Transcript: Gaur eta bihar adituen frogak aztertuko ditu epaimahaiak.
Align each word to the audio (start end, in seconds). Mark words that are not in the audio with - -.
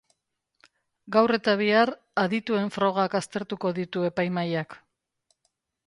Gaur 1.15 1.33
eta 1.37 1.53
bihar 1.59 1.93
adituen 2.23 2.73
frogak 2.79 3.19
aztertuko 3.23 3.75
ditu 3.81 4.09
epaimahaiak. 4.13 4.79